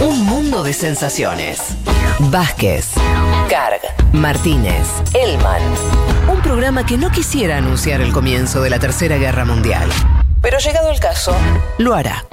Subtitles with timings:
[0.00, 1.60] Un mundo de sensaciones.
[2.18, 2.92] Vázquez,
[3.50, 3.80] Carg,
[4.12, 5.60] Martínez, Elman.
[6.26, 9.90] Un programa que no quisiera anunciar el comienzo de la Tercera Guerra Mundial.
[10.40, 11.34] Pero llegado el caso,
[11.76, 12.24] lo hará.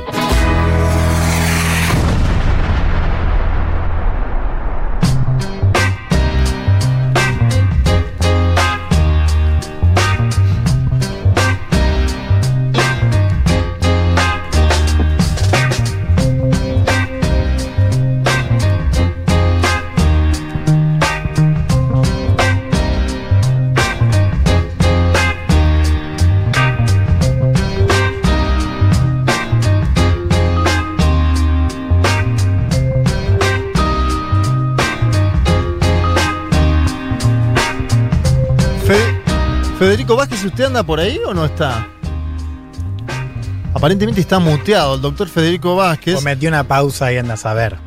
[39.79, 41.87] Federico Vázquez, ¿usted anda por ahí o no está?
[43.73, 46.15] Aparentemente está muteado el doctor Federico Vázquez.
[46.17, 47.77] O metió una pausa y anda a saber.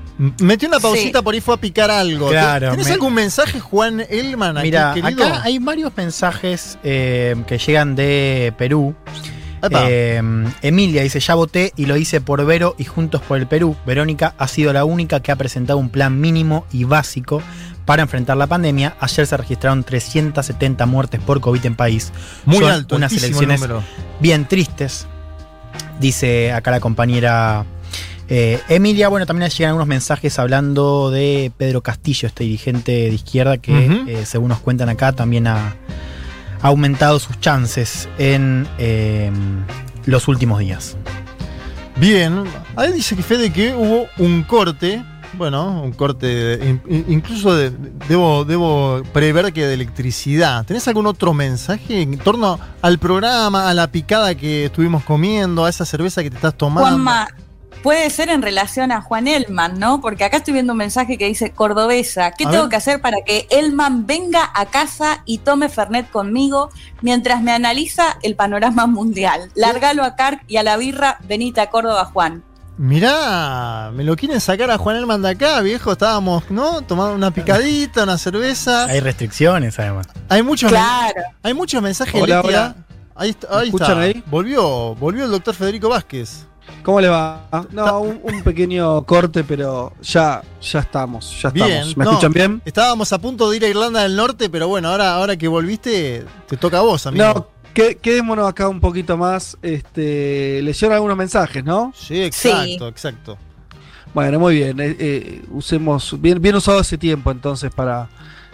[0.41, 1.25] Metió una pausita Sí.
[1.25, 2.29] por ahí, fue a picar algo.
[2.29, 5.25] Claro, ¿Tenés me- algún mensaje, Juan Elman, aquí, Mira, querido?
[5.25, 8.95] acá hay varios mensajes eh, que llegan de Perú.
[9.71, 10.23] Eh,
[10.63, 13.77] Emilia dice, ya voté y lo hice por Vero y Juntos por el Perú.
[13.85, 17.43] Verónica ha sido la única que ha presentado un plan mínimo y básico
[17.91, 18.95] para enfrentar la pandemia.
[19.01, 22.13] Ayer se registraron 370 muertes por COVID en país.
[22.45, 23.83] Muy Son alto, unas elecciones número.
[24.21, 25.09] bien tristes.
[25.99, 27.67] Dice acá la compañera
[28.29, 29.09] eh, Emilia.
[29.09, 34.25] Bueno, también llegan algunos mensajes hablando de Pedro Castillo, este dirigente de izquierda que, eh,
[34.25, 35.75] según nos cuentan acá, también ha,
[36.63, 39.33] ha aumentado sus chances en eh,
[40.05, 40.97] los últimos días.
[41.97, 42.45] Bien,
[42.77, 45.03] ahí dice que Fede que hubo un corte,
[45.35, 47.71] bueno, un corte, de- in- in- incluso de-
[48.09, 50.65] debo, debo prever que de electricidad.
[50.67, 55.71] ¿Tenés algún otro mensaje en torno al programa, a la picada que estuvimos comiendo, a
[55.71, 56.89] esa cerveza que te estás tomando?
[56.89, 57.29] Juanma,
[57.83, 60.01] puede ser en relación a Juan Elman, ¿no?
[60.03, 62.71] Porque acá estoy viendo un mensaje que dice, Cordobesa, ¿qué A tengo ver.
[62.71, 66.71] que hacer para que Elman venga a casa y tome Fernet conmigo
[67.01, 69.51] mientras me analiza el panorama mundial?
[69.55, 72.43] Lárgalo a Carc y a la birra, venite a Córdoba, Juan.
[72.85, 75.93] Mirá, me lo quieren sacar a Juan Elman de acá, viejo.
[75.93, 76.81] Estábamos, ¿no?
[76.81, 78.87] Tomando una picadita, una cerveza.
[78.87, 80.07] Hay restricciones, además.
[80.31, 81.21] Hay muchos, men- Claro.
[81.43, 82.23] hay muchos mensajes.
[82.23, 82.75] Hola.
[83.15, 84.01] Ahí, está, ¿Me ahí escuchan está.
[84.01, 84.25] ahí?
[84.31, 86.47] Volvió, volvió el doctor Federico Vázquez.
[86.83, 87.47] ¿Cómo le va?
[87.71, 91.97] No, un, un pequeño corte, pero ya, ya estamos, ya Bien, estamos.
[91.99, 92.63] ¿Me no, escuchan bien?
[92.65, 96.25] Estábamos a punto de ir a Irlanda del Norte, pero bueno, ahora, ahora que volviste,
[96.49, 97.25] te toca a vos, amigo.
[97.25, 99.57] No, quedémonos acá un poquito más.
[99.63, 101.93] Este, leyeron algunos mensajes, ¿no?
[101.95, 103.39] Sí, exacto, exacto.
[104.13, 104.81] Bueno, muy bien.
[104.81, 108.09] eh, eh, usemos bien, bien usado ese tiempo entonces para,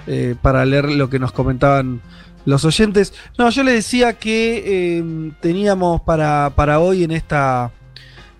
[0.06, 2.00] eh, para leer lo que nos comentaban
[2.44, 3.14] los oyentes.
[3.38, 4.62] No, yo les decía que
[4.98, 7.72] eh, teníamos para, para hoy en esta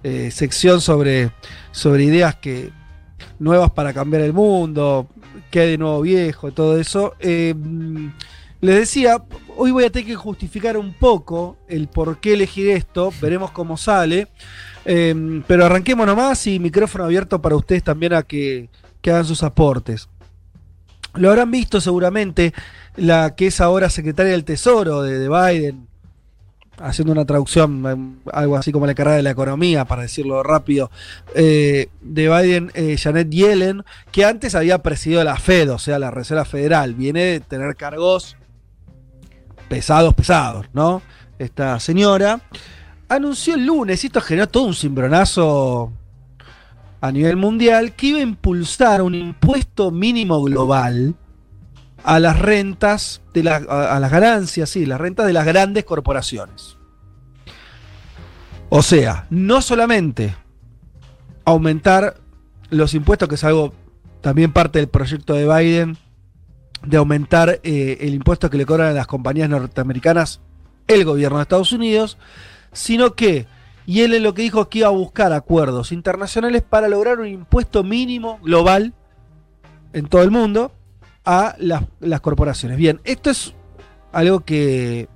[0.04, 1.30] eh, sección sobre,
[1.72, 2.70] sobre ideas que
[3.38, 5.08] nuevas para cambiar el mundo,
[5.50, 7.14] qué hay de nuevo viejo, todo eso.
[7.18, 7.54] eh,
[8.60, 9.22] les decía,
[9.56, 13.76] hoy voy a tener que justificar un poco el por qué elegir esto, veremos cómo
[13.76, 14.28] sale.
[14.84, 18.68] Eh, pero arranquemos nomás y micrófono abierto para ustedes también a que,
[19.00, 20.08] que hagan sus aportes.
[21.14, 22.52] Lo habrán visto seguramente
[22.96, 25.88] la que es ahora secretaria del Tesoro de, de Biden,
[26.78, 27.84] haciendo una traducción,
[28.24, 30.90] eh, algo así como la carrera de la economía, para decirlo rápido,
[31.34, 36.10] eh, de Biden, eh, Janet Yellen, que antes había presidido la Fed, o sea, la
[36.10, 36.94] Reserva Federal.
[36.94, 38.36] Viene de tener cargos
[39.68, 41.02] pesados, pesados, ¿no?
[41.38, 42.40] Esta señora
[43.08, 45.92] anunció el lunes, y esto generó todo un cimbronazo
[47.00, 51.14] a nivel mundial, que iba a impulsar un impuesto mínimo global
[52.02, 56.76] a las rentas, de a, a las ganancias, sí, las rentas de las grandes corporaciones.
[58.68, 60.34] O sea, no solamente
[61.44, 62.16] aumentar
[62.70, 63.72] los impuestos, que es algo
[64.20, 65.96] también parte del proyecto de Biden,
[66.86, 70.40] de aumentar eh, el impuesto que le cobran a las compañías norteamericanas
[70.86, 72.16] el gobierno de Estados Unidos,
[72.72, 73.46] sino que,
[73.86, 77.18] y él es lo que dijo es que iba a buscar acuerdos internacionales para lograr
[77.18, 78.94] un impuesto mínimo global
[79.92, 80.72] en todo el mundo
[81.24, 82.78] a las, las corporaciones.
[82.78, 83.52] Bien, esto es
[84.12, 85.08] algo que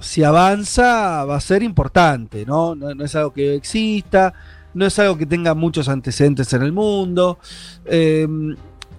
[0.00, 2.74] si avanza va a ser importante, ¿no?
[2.74, 4.34] No, es algo que exista,
[4.74, 7.38] no es algo que tenga muchos antecedentes en el mundo.
[7.86, 8.26] eh,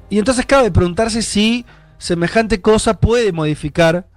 [0.09, 1.65] y entonces cabe preguntarse si
[2.03, 4.07] semejante cosa puede modificar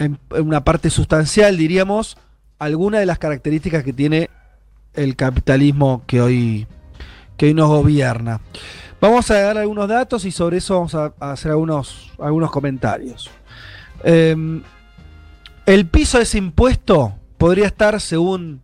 [0.00, 2.18] en, una parte sustancial, diríamos,
[2.58, 4.28] alguna de las características que tiene
[4.94, 6.66] el capitalismo que hoy,
[7.54, 8.40] nos gobierna.
[9.00, 12.10] Vamos a dar algunos datos y sobre eso vamos a, hacer algunos,
[12.50, 13.30] comentarios.
[14.02, 14.34] Eh,
[15.66, 18.62] el piso de ese impuesto podría estar, según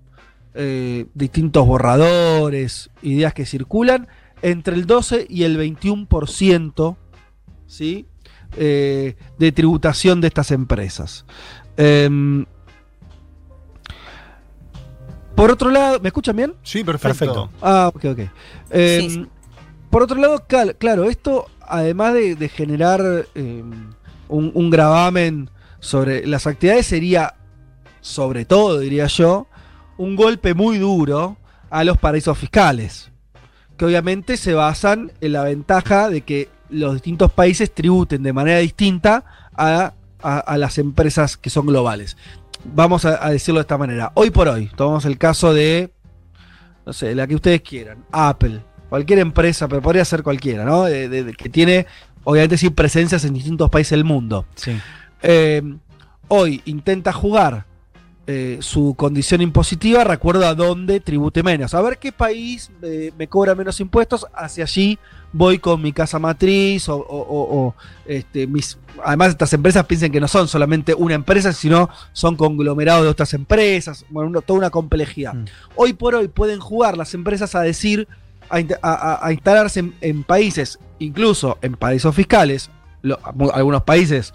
[0.54, 4.08] eh, distintos borradores, ideas que circulan,
[4.42, 6.96] entre el 12 y el 21%,
[7.68, 8.06] ¿sí?
[8.56, 11.24] Eh, de tributación de estas empresas.
[11.76, 12.46] Em,
[15.34, 16.54] por otro lado, ¿me escuchan bien?
[16.62, 17.08] Sí, perfecto.
[17.18, 17.50] Perfecto.
[17.60, 18.18] Ah, ok, ok.
[18.70, 19.26] Em, Sí.
[19.90, 23.90] Por otro lado, cal- claro, esto, además de, de generar em,
[24.28, 25.48] un, un gravamen
[25.78, 27.34] sobre las actividades, sería,
[28.00, 29.46] sobre todo, diría yo,
[29.96, 31.36] un golpe muy duro
[31.70, 33.10] a los paraísos fiscales,
[33.76, 38.58] que obviamente se basan en la ventaja de que los distintos países tributen de manera
[38.58, 39.24] distinta
[39.54, 39.92] a,
[40.22, 42.16] a- a las empresas que son globales.
[42.64, 44.12] Vamos a, a decirlo de esta manera.
[44.14, 45.92] Hoy por hoy, tomamos el caso de,
[46.84, 50.84] no sé, la que ustedes quieran, Apple, cualquier empresa, pero podría ser cualquiera, ¿no?
[50.84, 51.86] De- de- de- que tiene,
[52.24, 54.46] obviamente, sí, presencias en distintos países del mundo.
[54.56, 54.76] Sí.
[55.22, 55.62] Eh,
[56.28, 57.66] hoy intenta jugar
[58.28, 61.74] eh, su condición impositiva, recuerdo a dónde tribute menos.
[61.74, 64.98] A ver qué país eh, me cobra menos impuestos, hacia allí
[65.32, 67.74] voy con mi casa matriz o, o- o- o,
[68.06, 68.78] este, mis...
[69.04, 73.34] Además, estas empresas piensen que no son solamente una empresa, sino son conglomerados de otras
[73.34, 75.34] empresas, bueno, una- toda una complejidad.
[75.34, 75.44] Mm.
[75.76, 78.08] Hoy por hoy pueden jugar las empresas a decir,
[78.48, 82.70] a, in- a- a- a instalarse en, en países, incluso en paraísos fiscales,
[83.02, 83.18] lo-
[83.52, 84.32] algunos países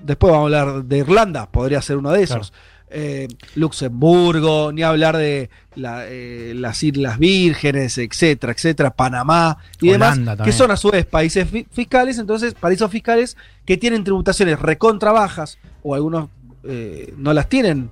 [0.00, 2.52] Después vamos a hablar de Irlanda, podría ser uno de esos.
[2.90, 10.32] Eh, Luxemburgo, ni hablar de la, eh, las Islas Vírgenes, etcétera, etcétera, Panamá y Holanda
[10.32, 13.36] demás, que son a su vez países fi- fiscales, entonces paraísos fiscales
[13.66, 16.30] que tienen tributaciones recontra bajas, o algunos
[16.64, 17.90] eh, no las tienen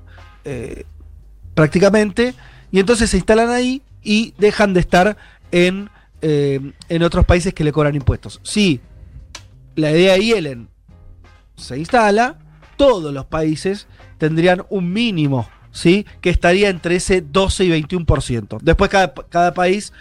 [1.55, 2.35] prácticamente,
[2.71, 5.17] y entonces se instalan ahí y dejan de estar
[5.51, 5.91] en,
[6.23, 8.41] en otros países que le cobran impuestos.
[8.43, 8.81] Si
[9.75, 10.69] la idea de Yellen
[11.57, 12.39] se instala,
[12.77, 16.07] todos los países tendrían un mínimo, ¿sí?
[16.21, 18.59] Que estaría entre ese 12 y 21%.
[18.63, 19.93] Después cada, cada país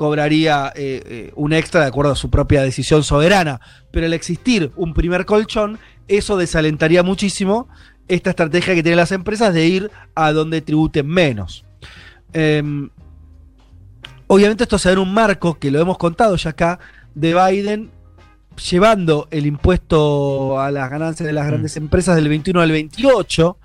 [0.00, 3.60] cobraría eh, eh, un extra de acuerdo a su propia decisión soberana.
[3.90, 7.68] Pero al existir un primer colchón, eso desalentaría muchísimo
[8.08, 11.66] esta estrategia que tienen las empresas de ir a donde tributen menos.
[12.32, 12.88] Em,
[14.26, 16.80] obviamente esto se da en un marco, que lo hemos contado ya acá,
[17.14, 17.90] de Biden
[18.70, 21.48] llevando el impuesto a las ganancias de las Mm.
[21.48, 23.56] grandes empresas del 21 al 28.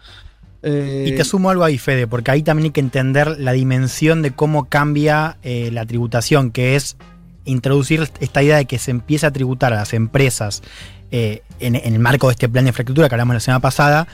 [0.63, 4.21] eh, Y te sumo algo ahí, Fede, porque ahí también hay que entender la dimensión
[4.21, 6.97] de cómo cambia eh, la tributación, que es
[7.45, 10.63] introducir esta idea de que se empieza a tributar a las empresas
[11.11, 14.07] eh, en, en el marco de este plan de infraestructura que hablamos la semana pasada,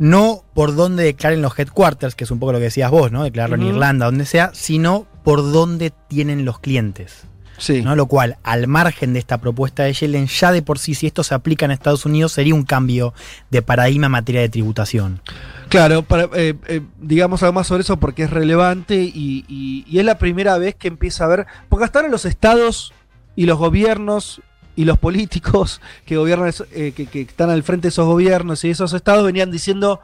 [0.00, 3.22] no por donde declaren los headquarters, que es un poco lo que decías vos, ¿no?
[3.22, 7.26] Declararlo en Irlanda, donde sea, sino por donde tienen los clientes.
[7.58, 7.82] Sí.
[7.82, 7.94] ¿no?
[7.96, 11.22] Lo cual, al margen de esta propuesta de Yellen, ya de por sí, si esto
[11.24, 13.14] se aplica en Estados Unidos, sería un cambio
[13.50, 15.20] de paradigma en materia de tributación.
[15.68, 19.98] Claro, para, eh, eh, digamos algo más sobre eso porque es relevante y, y- y
[19.98, 22.92] es la primera vez que empieza a ver, porque hasta ahora los estados
[23.36, 24.40] y los gobiernos
[24.76, 28.70] y los políticos que gobiernan, eh, que, que están al frente de esos gobiernos y
[28.70, 30.00] esos estados venían diciendo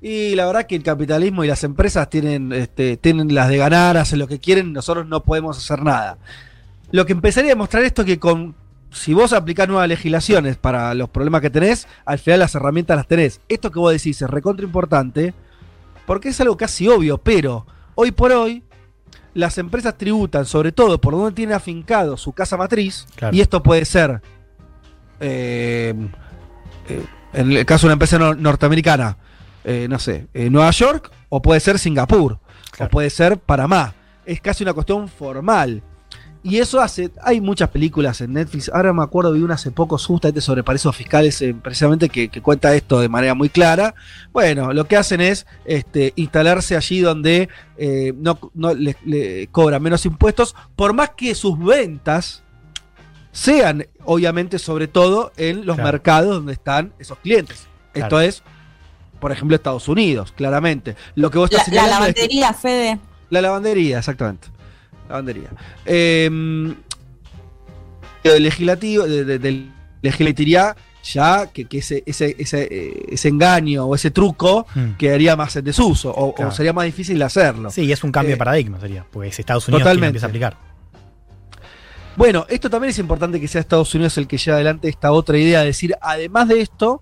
[0.00, 3.96] y la verdad que el capitalismo y las empresas tienen, este, tienen las de ganar,
[3.96, 6.18] hacen lo que quieren, nosotros no podemos hacer nada.
[6.92, 8.54] Lo que empezaría a demostrar esto es que con
[8.90, 13.08] si vos aplicás nuevas legislaciones para los problemas que tenés, al final las herramientas las
[13.08, 13.40] tenés.
[13.48, 15.32] Esto que vos decís es recontra importante,
[16.06, 18.62] porque es algo casi obvio, pero hoy por hoy
[19.32, 23.34] las empresas tributan sobre todo por donde tiene afincado su casa matriz, Claro.
[23.34, 24.20] y esto puede ser,
[25.20, 25.94] eh,
[26.88, 29.16] eh, en el caso de una empresa nor- norteamericana,
[29.64, 32.38] eh, no sé, Nueva York, o puede ser Singapur,
[32.72, 32.88] Claro.
[32.88, 33.94] o puede ser Panamá.
[34.26, 35.82] Es casi una cuestión formal.
[36.44, 39.96] Y eso hace, hay muchas películas en Netflix, ahora me acuerdo, vi una hace poco
[39.96, 43.94] justamente sobre paraísos fiscales, eh, precisamente que, que cuenta esto de manera muy clara.
[44.32, 49.80] Bueno, lo que hacen es este, instalarse allí donde eh, no, no le, le cobran
[49.82, 52.42] menos impuestos, por más que sus ventas
[53.30, 55.92] sean, obviamente, sobre todo en los Claro.
[55.92, 57.66] mercados donde están esos clientes.
[57.94, 58.42] Esto es,
[59.20, 60.96] por ejemplo, Estados Unidos, claramente.
[61.14, 62.98] Lo que vos La, estás la es que- lavandería, Fede.
[63.30, 64.48] la lavandería, exactamente.
[65.08, 65.50] Lavandería.
[65.84, 66.26] Eh,
[68.24, 73.84] el legislativo, de, de- del legislatiría, ya que, que ese, ese, ese, eh, ese engaño
[73.86, 74.92] o ese truco Mm.
[74.96, 77.70] quedaría más en desuso o, sería más difícil de hacerlo.
[77.70, 80.06] Sí, es un cambio Eh, de paradigma, sería, porque si Estados Unidos totalmente.
[80.18, 80.56] empieza a aplicar.
[82.14, 85.38] Bueno, esto también es importante que sea Estados Unidos el que lleve adelante esta otra
[85.38, 87.00] idea, de decir, además de esto,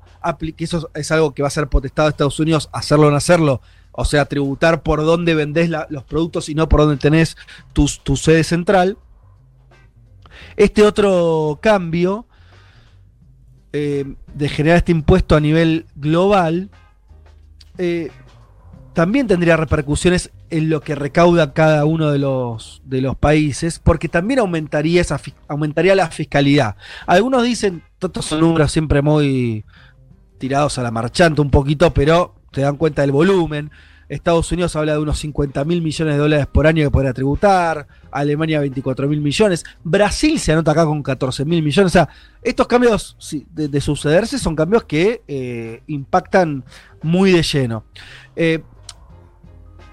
[0.57, 3.17] que eso es algo que va a ser potestado de Estados Unidos, hacerlo o no
[3.17, 3.61] hacerlo,
[4.01, 7.37] o sea, tributar por dónde vendés los productos y no por dónde tenés
[7.73, 8.97] tu, tu sede central.
[10.57, 12.27] Este otro cambio
[13.73, 14.05] eh,
[14.35, 16.71] de generar este impuesto a nivel global
[17.79, 18.11] eh,
[18.93, 24.09] también tendría repercusiones en lo que recauda cada uno de los, de los países, porque
[24.09, 26.77] también aumentaría, esa, aumentaría la fiscalidad.
[27.07, 29.65] Algunos dicen, estos son números siempre muy
[30.39, 33.71] tirados a la marchanta un poquito, pero te dan cuenta del volumen.
[34.11, 37.87] Estados Unidos habla de unos 50 mil millones de dólares por año que podría tributar,
[38.11, 41.91] Alemania 24 mil millones, Brasil se anota acá con 14 mil millones.
[41.91, 42.09] O sea,
[42.43, 43.17] estos cambios
[43.53, 46.65] de, sucederse son cambios que eh, impactan
[47.03, 47.85] muy de lleno.
[48.35, 48.61] Eh,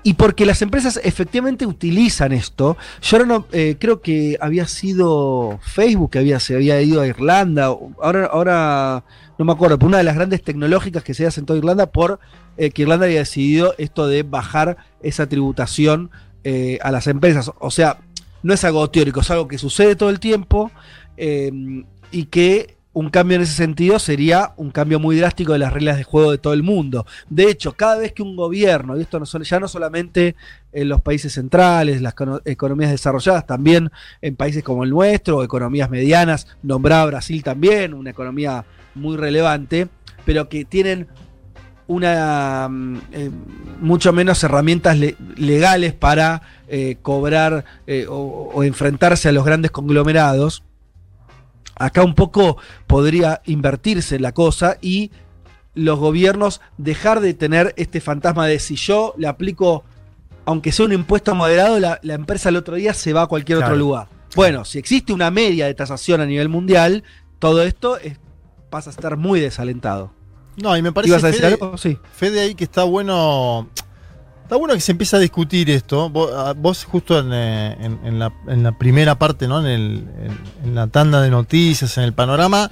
[0.02, 2.78] y porque las empresas efectivamente utilizan esto.
[3.02, 7.08] Yo ahora no, eh, creo que había sido Facebook que había, se había ido a
[7.08, 7.66] Irlanda.
[8.02, 9.04] Ahora, ahora
[9.38, 11.88] no me acuerdo, pero una de las grandes tecnológicas que se hace en toda Irlanda
[11.88, 12.20] por
[12.58, 16.10] eh, que Irlanda había decidido esto de bajar esa tributación
[16.44, 17.52] eh, a las empresas.
[17.60, 18.00] O sea,
[18.44, 20.72] no es algo teórico, es algo que sucede todo el tiempo
[22.12, 25.98] y que un cambio en ese sentido sería un cambio muy drástico de las reglas
[25.98, 27.06] de juego de todo el mundo.
[27.30, 30.36] De hecho, cada vez que un gobierno, y esto no ya no solamente
[30.72, 36.48] en los países centrales, las economías desarrolladas, también en países como el nuestro, economías medianas,
[36.64, 39.90] nombraba Brasil también, una economía muy relevante,
[40.26, 41.06] pero que tienen
[41.86, 43.30] una mm, eh,
[43.80, 44.98] mucho menos herramientas
[45.36, 50.64] legales para eh, cobrar eh, o enfrentarse a los grandes conglomerados
[51.80, 52.58] Acá un poco
[52.88, 55.12] podría invertirse la cosa y
[55.76, 59.84] los gobiernos dejar de tener este fantasma de si yo le aplico,
[60.46, 63.76] aunque sea un impuesto moderado, la, empresa el otro día se va a cualquier otro
[63.76, 64.08] lugar.
[64.36, 67.04] Bueno, si existe una media de tasación a nivel mundial,
[67.40, 67.98] todo esto
[68.70, 70.12] pasa a estar muy desalentado.
[70.62, 71.78] No, y me parece ¿Ibas a decir algo?
[71.78, 72.00] Sí.
[72.14, 73.70] Fede ahí que está bueno
[74.48, 76.10] Está bueno que se empiece a discutir esto.
[76.10, 79.68] Vos, justo eh, en, la, primera parte, ¿no?
[79.68, 80.08] En,
[80.74, 82.72] la tanda de noticias, en el panorama,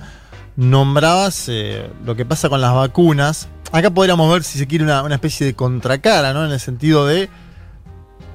[0.55, 3.49] nombrabas eh, lo que pasa con las vacunas.
[3.73, 6.45] Acá podríamos ver, si se quiere, una, especie de contracara, ¿no?
[6.45, 7.27] En el sentido de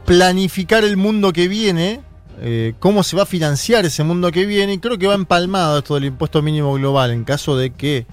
[0.04, 2.02] planificar el mundo que viene,
[2.42, 4.74] eh, cómo se va a financiar ese mundo que viene.
[4.74, 8.04] Y creo que va empalmado esto del impuesto mínimo global en caso de que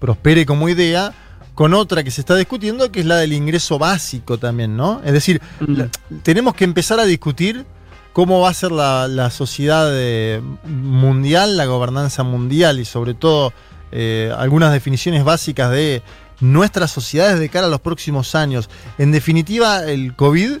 [0.00, 1.14] prospere como idea
[1.54, 5.00] con otra que se está discutiendo, que es la del ingreso básico también, ¿no?
[5.04, 5.82] Es decir, mm.
[6.22, 7.64] tenemos que empezar a discutir
[8.12, 13.52] cómo va a ser la, sociedad eh, mundial, la gobernanza mundial y sobre todo
[13.92, 16.02] eh, algunas definiciones básicas de
[16.40, 18.68] nuestras sociedades de cara a los próximos años.
[18.98, 20.58] En definitiva, el COVID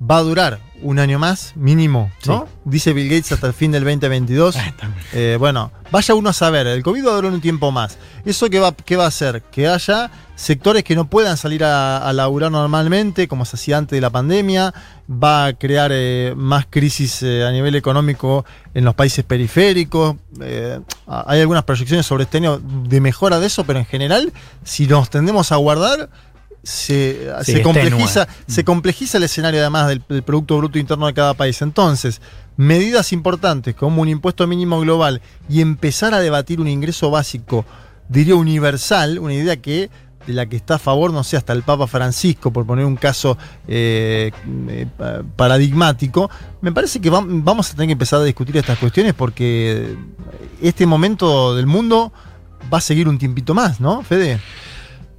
[0.00, 2.48] va a durar un año más, mínimo, ¿no?
[2.64, 4.56] Dice Bill Gates hasta el fin del 2022.
[4.56, 4.72] Ah,
[5.12, 7.98] eh, bueno, vaya uno a saber, el COVID va a durar un tiempo más.
[8.24, 9.42] ¿Eso qué va, qué va a hacer?
[9.50, 14.00] Que haya sectores que no puedan salir a, laburar normalmente, como se hacía antes de
[14.00, 14.72] la pandemia,
[15.10, 18.44] va a crear eh, más crisis eh, a nivel económico
[18.74, 20.16] en los países periféricos.
[21.06, 24.32] hay algunas proyecciones sobre este año de mejora de eso, pero en general,
[24.62, 26.10] si nos tendemos a guardar,
[26.62, 31.60] se, complejiza, se complejiza el escenario además del, Producto Bruto Interno de cada país.
[31.62, 32.20] Entonces,
[32.56, 37.64] medidas importantes como un impuesto mínimo global y empezar a debatir un ingreso básico,
[38.08, 39.90] diría universal, una idea que
[40.26, 42.96] de la que está a favor, no sé, hasta el Papa Francisco, por poner un
[42.96, 44.30] caso eh,
[44.68, 44.86] eh,
[45.36, 46.28] paradigmático,
[46.60, 49.96] me parece que vamos a tener que empezar a discutir estas cuestiones porque
[50.60, 52.12] este momento del mundo
[52.70, 54.38] va a seguir un tiempito más, ¿no, Fede?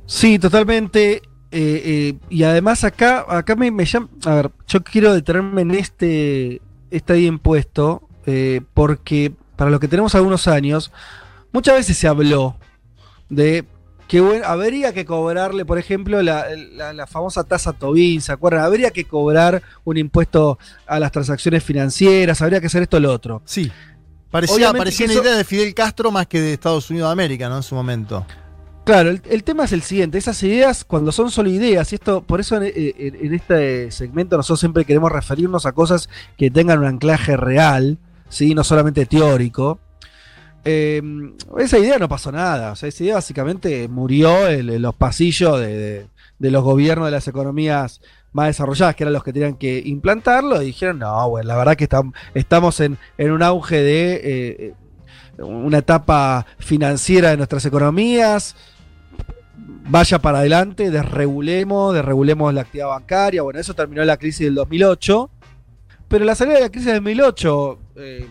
[0.05, 1.23] Sí, totalmente.
[1.51, 6.61] Eh, eh, y además acá, acá me, llama, a ver, yo quiero detenerme en este,
[6.91, 10.91] este impuesto, eh, porque para lo que tenemos algunos años,
[11.51, 12.55] muchas veces se habló
[13.29, 13.65] de
[14.07, 16.45] que habría que cobrarle, por ejemplo, la,
[17.07, 18.63] famosa tasa Tobin, ¿se acuerdan?
[18.63, 23.11] Habría que cobrar un impuesto a las transacciones financieras, habría que hacer esto o lo
[23.11, 23.41] otro.
[23.45, 23.71] Sí.
[24.31, 27.57] Parecía, parecía una idea de Fidel Castro más que de Estados Unidos de América, ¿no?
[27.57, 28.25] En su momento.
[28.89, 32.39] Claro, el, tema es el siguiente, esas ideas cuando son solo ideas, y esto, por
[32.39, 37.99] eso en, este segmento nosotros siempre queremos referirnos a cosas que tengan un anclaje real,
[38.29, 38.55] ¿sí?
[38.55, 39.77] no solamente teórico.
[40.65, 41.03] Eh,
[41.59, 46.07] esa idea no pasó nada, o sea, esa idea básicamente murió en, los pasillos de,
[46.39, 48.01] los gobiernos de las economías
[48.33, 51.77] más desarrolladas, que eran los que tenían que implantarlo, y dijeron, no, bueno, la verdad
[51.77, 51.87] que
[52.33, 54.21] estamos en, un auge de...
[54.23, 54.73] Eh,
[55.41, 58.57] una etapa financiera de nuestras economías,
[59.89, 63.41] vaya para adelante, desregulemos, desregulemos la actividad bancaria.
[63.41, 65.29] Bueno, eso terminó la crisis del 2008.
[66.07, 68.27] Pero la salida de la crisis del 2008, eh,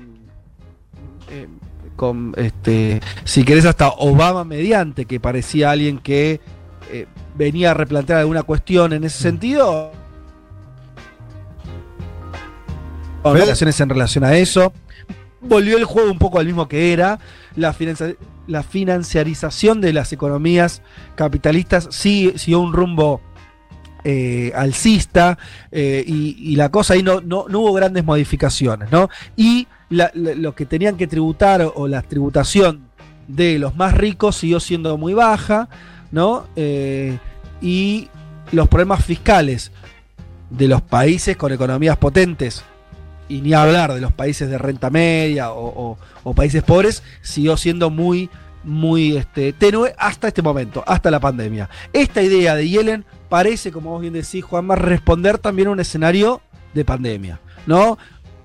[1.31, 1.49] eh,
[1.95, 6.41] con este, si querés hasta Obama mediante, que parecía alguien que
[6.91, 9.93] eh, venía a replantear alguna cuestión en ese sentido.
[13.25, 14.73] Relaciones en relación a eso.
[15.41, 17.19] Volvió el juego un poco al mismo que era.
[17.59, 20.81] La, financiación la financiarización de las economías
[21.17, 23.21] capitalistas sí siguió un rumbo
[24.05, 25.37] eh, alcista
[25.71, 29.11] eh, y, la cosa ahí no, no, no hubo grandes modificaciones, ¿no?
[29.37, 32.89] Y la- lo que tenían que tributar o la tributación
[33.27, 35.69] de los más ricos siguió siendo muy baja,
[36.13, 36.47] ¿no?
[36.57, 37.19] Eh,
[37.61, 38.09] y
[38.53, 39.73] los problemas fiscales
[40.49, 42.65] de los países con economías potentes,
[43.29, 45.97] y ni hablar de los países de renta media o,
[46.35, 48.31] países pobres, siguió siendo muy,
[48.65, 51.69] muy este, tenue hasta este momento, hasta la pandemia.
[51.93, 56.41] Esta idea de Yellen parece, como vos bien decís, Juanma, responder también a un escenario
[56.75, 57.99] de pandemia, ¿no?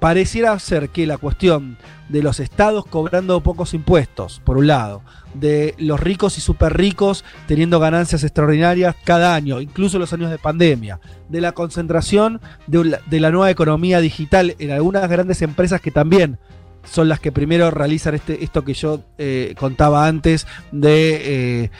[0.03, 1.77] Pareciera ser que la cuestión
[2.09, 5.01] de los estados cobrando pocos impuestos, por un lado,
[5.33, 10.37] de los ricos y super ricos teniendo ganancias extraordinarias cada año, incluso los años de
[10.39, 16.37] pandemia, de la concentración de la, nueva economía digital en algunas grandes empresas que también
[16.83, 21.71] son las que primero realizan este, esto que yo eh, contaba antes de, eh,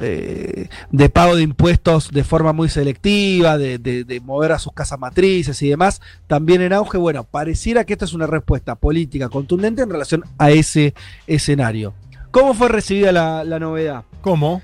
[0.00, 4.72] eh, de pago de impuestos de forma muy selectiva, de, de- de mover a sus
[4.72, 6.98] casas matrices y demás, también en auge.
[6.98, 10.94] Bueno, pareciera que esta es una respuesta política contundente en relación a ese
[11.26, 11.94] escenario.
[12.30, 14.04] ¿Cómo fue recibida la, la novedad?
[14.20, 14.62] ¿Cómo?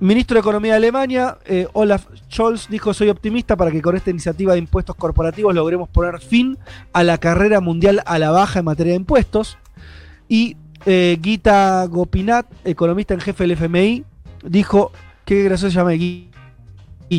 [0.00, 4.10] Ministro de Economía de Alemania, eh, Olaf Scholz, dijo: Soy optimista para que con esta
[4.10, 6.58] iniciativa de impuestos corporativos logremos poner fin
[6.92, 9.58] a la carrera mundial a la baja en materia de impuestos.
[10.28, 10.56] Y
[10.86, 14.04] eh, Gita Gopinath, economista en jefe del FMI,
[14.42, 14.92] dijo:
[15.24, 15.92] Qué gracioso llama.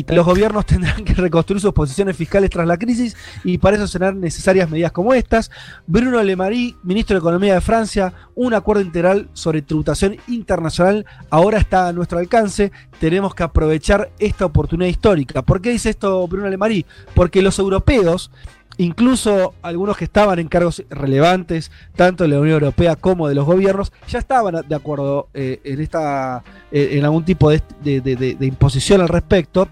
[0.08, 4.20] Los gobiernos tendrán que reconstruir sus posiciones fiscales tras la crisis y para eso serán
[4.20, 5.50] necesarias medidas como estas.
[5.86, 11.58] Bruno Le Maire, ministro de Economía de Francia, un acuerdo integral sobre tributación internacional ahora
[11.58, 12.72] está a nuestro alcance.
[12.98, 15.42] Tenemos que aprovechar esta oportunidad histórica.
[15.42, 16.86] ¿Por qué dice esto Bruno Le Maire?
[17.14, 18.30] Porque los europeos,
[18.76, 23.44] incluso algunos que estaban en cargos relevantes, tanto de la Unión Europea como de los
[23.46, 29.08] gobiernos, ya estaban de acuerdo eh, en esta eh, en algún tipo de, imposición al
[29.08, 29.68] respecto.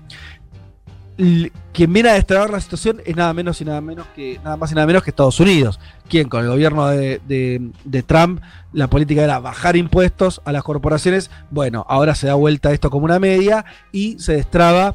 [1.72, 4.72] Quien viene a destrabar la situación es nada menos y nada menos que nada más
[4.72, 5.78] y nada menos que Estados Unidos,
[6.08, 8.40] quien con el gobierno de, de- de Trump
[8.72, 11.30] la política era bajar impuestos a las corporaciones.
[11.50, 14.94] Bueno, ahora se da vuelta esto como una media y se destraba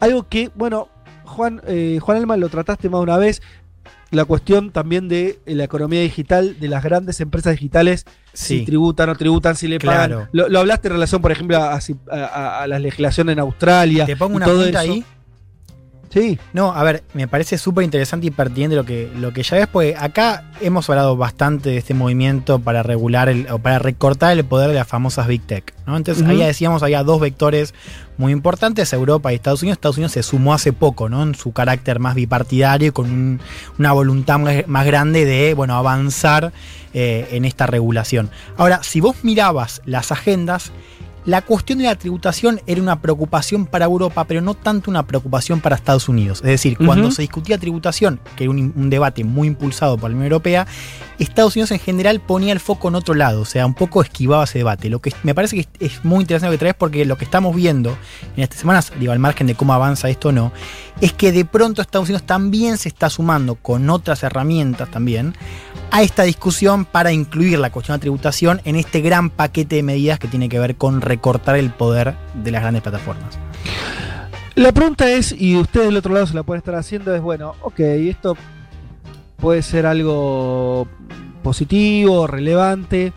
[0.00, 0.88] algo que, bueno,
[1.28, 3.42] Juan, eh, Juan Elman lo trataste más de una vez,
[4.10, 8.64] la cuestión también de la economía digital, de las grandes empresas digitales, si Sí.
[8.64, 10.14] tributan o tributan, si le Claro.
[10.16, 10.28] pagan.
[10.32, 14.06] Lo, lo hablaste en relación, por ejemplo, a, si- a- a- la legislación en Australia.
[14.06, 14.46] Te pongo una
[14.80, 15.04] ahí.
[16.10, 19.58] Sí, No, a ver, me parece súper interesante y pertinente lo que, lo que ya
[19.58, 24.32] ves, porque acá hemos hablado bastante de este movimiento para regular el, o para recortar
[24.38, 25.74] el poder de las famosas Big Tech.
[25.86, 25.98] ¿no?
[25.98, 26.32] Entonces, Ujú.
[26.32, 27.74] ahí decíamos, había dos vectores
[28.18, 29.76] muy importantes, Europa y Estados Unidos.
[29.78, 31.22] Estados Unidos se sumó hace poco, ¿no?
[31.22, 33.40] En su carácter más bipartidario, y con un-
[33.78, 36.52] una voluntad más, grande de, bueno, avanzar
[36.94, 38.30] eh, en esta regulación.
[38.56, 40.72] Ahora, si vos mirabas las agendas,
[41.26, 45.60] la cuestión de la tributación era una preocupación para Europa, pero no tanto una preocupación
[45.60, 46.38] para Estados Unidos.
[46.38, 50.16] Es decir, cuando se discutía tributación, que era un, un debate muy impulsado por la
[50.16, 50.66] Unión Europea,
[51.18, 54.44] Estados Unidos en general ponía el foco en otro lado, o sea, un poco esquivaba
[54.44, 54.88] ese debate.
[54.88, 57.54] Lo que me parece que es, muy interesante lo que traes porque lo que estamos
[57.54, 57.96] viendo
[58.36, 60.52] en estas semanas, digo, al margen de cómo avanza esto o no,
[61.00, 65.34] es que de pronto Estados Unidos también se está sumando con otras herramientas también
[65.90, 70.18] a esta discusión para incluir la cuestión de tributación en este gran paquete de medidas
[70.18, 73.38] que tiene que ver con recortar el poder de las grandes plataformas.
[74.54, 77.54] La pregunta es, y ustedes del otro lado se la pueden estar haciendo, es bueno,
[77.62, 78.36] ok, esto
[79.38, 80.86] puede ser algo
[81.42, 83.12] positivo, relevante.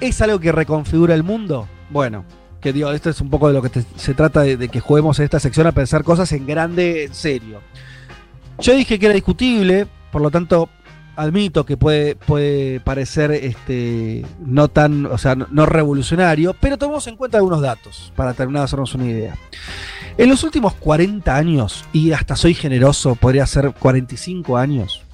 [0.00, 1.68] ¿Es algo que reconfigura el mundo?
[1.90, 2.24] Bueno,
[2.60, 5.24] que digo, esto es un poco de lo que se trata de, que juguemos en
[5.24, 7.60] esta sección a pensar cosas en grande, en serio.
[8.58, 10.68] Yo dije que era discutible, por lo tanto
[11.16, 17.06] admito que puede, puede parecer este, no tan, o sea, no, no revolucionario, pero tomemos
[17.06, 19.36] en cuenta algunos datos para terminar de hacernos una idea.
[20.16, 25.04] En los últimos 40 años, y hasta soy generoso, podría ser 45 años,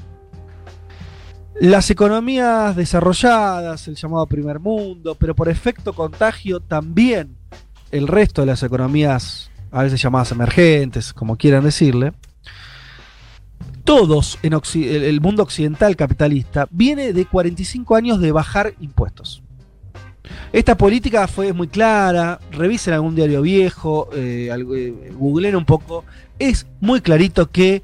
[1.61, 7.37] las economías desarrolladas, el llamado primer mundo, pero por efecto contagio también
[7.91, 12.15] el resto de las economías, a veces llamadas emergentes, como quieran decirle,
[13.85, 19.43] todos en el mundo occidental capitalista viene de 45 años de bajar impuestos.
[20.55, 26.05] Esta política fue muy clara, revisen algún diario viejo, eh, eh, googleen un poco,
[26.39, 27.83] es muy clarito que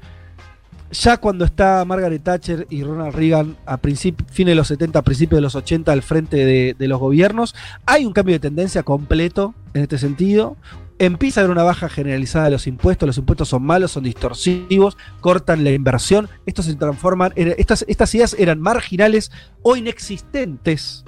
[0.91, 5.41] ya cuando está Margaret Thatcher y Ronald Reagan a fines de los 70, principios de
[5.41, 9.83] los 80 al frente de, de los gobiernos, hay un cambio de tendencia completo en
[9.83, 10.55] este sentido.
[10.99, 14.97] Empieza a haber una baja generalizada de los impuestos, los impuestos son malos, son distorsivos,
[15.21, 21.05] cortan la inversión, estos se transforman, en- estas, estas ideas eran marginales o inexistentes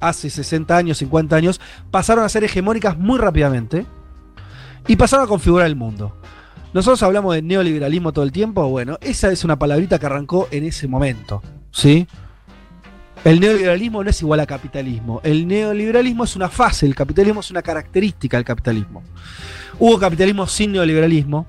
[0.00, 1.60] hace 60 años, 50 años,
[1.92, 3.86] pasaron a ser hegemónicas muy rápidamente
[4.88, 6.16] y pasaron a configurar el mundo.
[6.72, 10.64] Nosotros hablamos de neoliberalismo todo el tiempo, bueno, esa es una palabrita que arrancó en
[10.64, 12.06] ese momento, ¿sí?
[13.24, 15.20] El neoliberalismo no es igual a capitalismo.
[15.22, 19.02] El neoliberalismo es una fase, el capitalismo es una característica del capitalismo.
[19.78, 21.46] Hubo capitalismo sin neoliberalismo,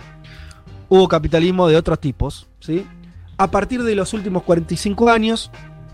[0.89, 2.85] hubo capitalismo de otros tipos, ¿sí?
[3.37, 5.51] A partir de los últimos 45 años,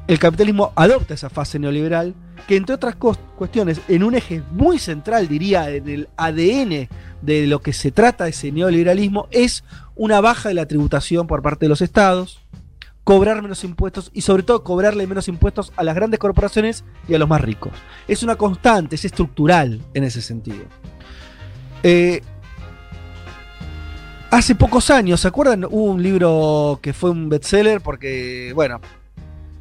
[0.10, 2.16] el capitalismo adopta esa fase neoliberal,
[2.48, 6.90] que entre otras cuestiones, en un eje muy central, diría, en el ADN
[7.22, 9.64] de lo que se trata ese neoliberalismo, es
[9.96, 12.42] una baja de la tributación por parte de los estados,
[13.04, 17.20] cobrar menos impuestos y sobre todo cobrarle menos impuestos a las grandes corporaciones y a
[17.20, 17.74] los más ricos.
[18.08, 20.66] Es una constante, es estructural en ese sentido.
[21.84, 22.24] Eh,
[24.32, 25.66] hace pocos años, ¿se acuerdan?
[25.66, 28.82] Hubo un libro que fue un bestseller porque, bueno,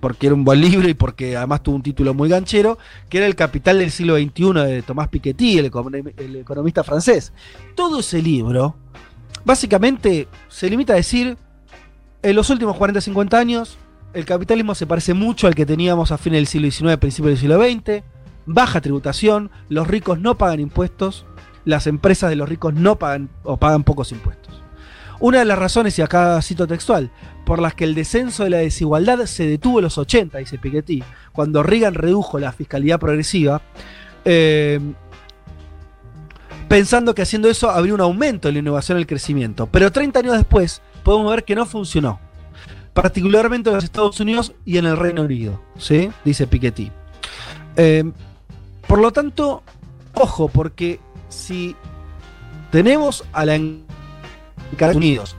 [0.01, 3.27] porque era un buen libro y porque además tuvo un título muy ganchero, que era
[3.27, 7.33] El Capital del siglo XXI de Tomás Piketty, el, economista francés.
[7.75, 8.77] Todo ese libro,
[9.45, 11.37] básicamente, se limita a decir,
[12.23, 13.79] en los últimos 40, 50 años,
[14.15, 17.39] el capitalismo se parece mucho al que teníamos a fines del siglo XIX, principios del
[17.39, 18.05] siglo XX,
[18.47, 21.27] baja tributación, los ricos no pagan impuestos,
[21.65, 24.58] las empresas de los ricos no pagan o pagan pocos impuestos.
[25.21, 27.11] Una de las razones, y acá cito textual,
[27.45, 31.03] por las que el descenso de la desigualdad se detuvo en los 80, dice Piketty,
[31.33, 33.61] cuando Reagan redujo la fiscalidad progresiva,
[34.25, 34.79] eh,
[36.69, 39.67] pensando que haciendo eso habría un aumento en la innovación y el crecimiento.
[39.67, 42.21] Pero 30 años después podemos ver que no funcionó,
[42.93, 46.11] particularmente en los Estados Unidos y en el Reino Unido, ¿sí?
[46.25, 46.93] dice Piketty.
[47.77, 48.05] Eh,
[48.87, 49.63] por lo tanto,
[50.15, 51.75] ojo, porque si
[52.71, 53.59] tenemos a la
[54.73, 55.37] Estados Unidos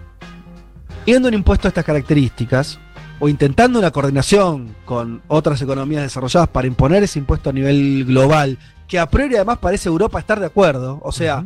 [1.06, 2.80] Teniendo un impuesto de estas características,
[3.20, 8.58] o intentando una coordinación con otras economías desarrolladas para imponer ese impuesto a nivel global,
[8.88, 11.44] que a priori además parece Europa estar de acuerdo, o sea,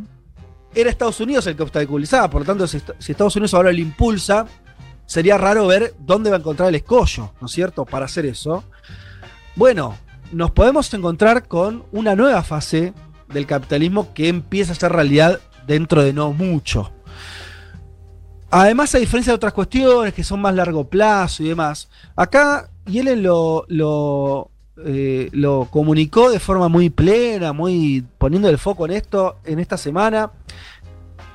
[0.75, 4.45] era Estados Unidos el que obstaculizaba, por lo tanto, si, Estados Unidos ahora lo impulsa,
[5.05, 8.63] sería raro ver dónde va a encontrar el escollo, ¿no es cierto?, para hacer eso.
[9.55, 9.95] Bueno,
[10.31, 12.93] nos podemos encontrar con una nueva fase
[13.29, 16.92] del capitalismo que empieza a ser realidad dentro de no mucho.
[18.55, 23.23] Además, a diferencia de otras cuestiones que son más largo plazo y demás, acá Yellen
[23.23, 23.65] lo,
[24.77, 29.75] eh, lo comunicó de forma muy plena, muy poniendo el foco en esto en esta
[29.75, 30.33] semana.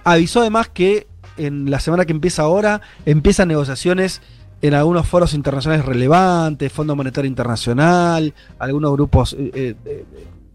[0.04, 4.22] Avisó además que en la semana que empieza ahora empiezan negociaciones
[4.62, 10.04] en algunos foros internacionales relevantes, Fondo Monetario Internacional, algunos grupos eh, eh,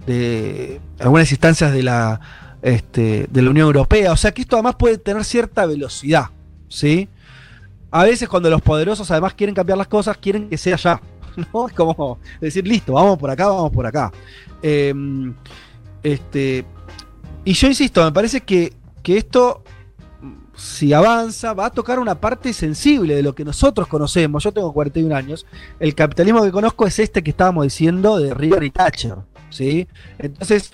[0.07, 2.21] de, algunas instancias de la,
[2.61, 4.13] este, de la Unión Europea.
[4.13, 6.27] O sea que esto además puede tener cierta velocidad.
[6.73, 7.07] ¿Sí?
[7.91, 11.01] A veces cuando los poderosos además quieren cambiar las cosas, quieren que sea ya.
[11.53, 11.67] ¿no?
[11.67, 14.11] Es como decir, listo, vamos por acá, vamos por acá.
[14.61, 15.33] Em,
[16.01, 16.65] este,
[17.45, 19.63] y yo insisto, me parece que, que esto,
[20.55, 24.43] si avanza, va a tocar una parte sensible de lo que nosotros conocemos.
[24.43, 25.45] Yo tengo 41 años.
[25.79, 29.17] El capitalismo que conozco es este que estábamos diciendo de River y Thatcher.
[29.51, 29.87] ¿sí?
[30.17, 30.71] Entonces,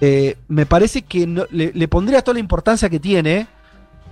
[0.00, 3.46] eh, me parece que le, le, pondría toda la importancia que tiene.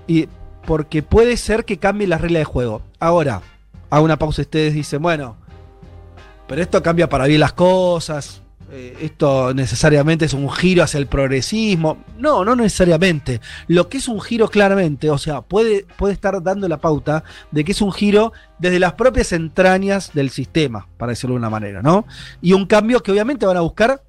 [0.06, 0.28] Y
[0.66, 2.82] porque puede ser que cambie la regla de juego.
[2.98, 3.42] Ahora,
[3.90, 5.36] hago una pausa, ustedes dicen, bueno,
[6.46, 8.42] pero esto cambia para bien las cosas,
[8.72, 11.98] eh, esto necesariamente es un giro hacia el progresismo.
[12.18, 13.40] No, no necesariamente.
[13.66, 17.64] Lo que es un giro claramente, o sea, puede, puede estar dando la pauta de
[17.64, 21.82] que es un giro desde las propias entrañas del sistema, para decirlo de una manera,
[21.82, 22.06] ¿no?
[22.40, 24.02] Y un cambio que obviamente van a buscar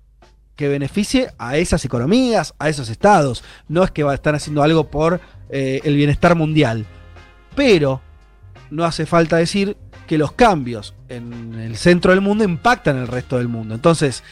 [0.62, 3.44] que beneficie a esas economías, a esos estados.
[3.68, 5.20] No es que estar haciendo algo por
[5.50, 6.86] eh, el bienestar mundial.
[7.56, 8.00] Pero
[8.70, 13.08] no hace falta decir que los cambios en el centro del mundo impactan en el
[13.08, 13.74] resto del mundo.
[13.74, 14.24] Entonces,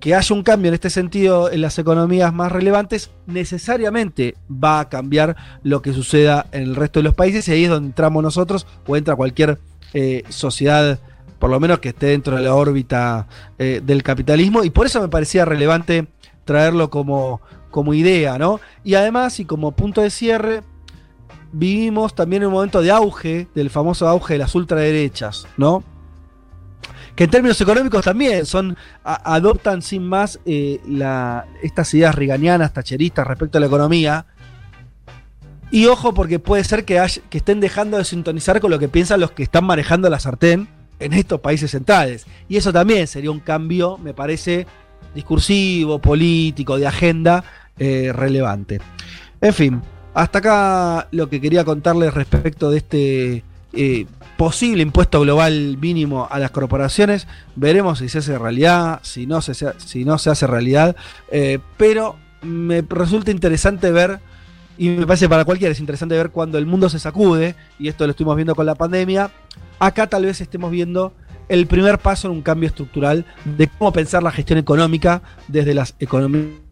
[0.00, 4.90] que haya un cambio en este sentido en las economías más relevantes, necesariamente va a
[4.90, 8.22] cambiar lo que suceda en el resto de los países y ahí es donde entramos
[8.22, 9.58] nosotros o entra cualquier
[9.94, 11.00] eh, sociedad
[11.44, 13.26] por lo menos que esté dentro de la órbita
[13.58, 16.06] eh, del capitalismo, y por eso me parecía relevante
[16.46, 18.60] traerlo como, como idea, ¿no?
[18.82, 20.62] Y además, y como punto de cierre,
[21.52, 25.84] vivimos también un momento de auge, del famoso auge de las ultraderechas, ¿no?
[27.14, 30.80] Que en términos económicos también son, adoptan sin más eh,
[31.62, 34.24] estas ideas riganianas, tacheristas respecto a la economía.
[35.70, 36.98] Y ojo, porque puede ser que
[37.32, 41.12] estén dejando de sintonizar con lo que piensan los que están manejando la sartén en
[41.12, 42.26] estos países centrales.
[42.48, 44.66] Y eso también sería un cambio, me parece,
[45.14, 47.44] discursivo, político, de agenda
[47.78, 48.80] eh, relevante.
[49.40, 49.82] En fin,
[50.14, 56.38] hasta acá lo que quería contarles respecto de este eh, posible impuesto global mínimo a
[56.38, 57.26] las corporaciones.
[57.56, 60.96] Veremos si se hace realidad, si no se, si no se hace realidad.
[61.30, 64.20] Eh, pero me resulta interesante ver
[64.78, 68.06] y me parece para cualquiera es interesante ver cuando el mundo se sacude, y esto
[68.06, 69.30] lo estuvimos viendo con la pandemia,
[69.78, 71.12] acá tal vez estemos viendo
[71.48, 75.94] el primer paso en un cambio estructural de cómo pensar la gestión económica desde las
[75.98, 76.63] economías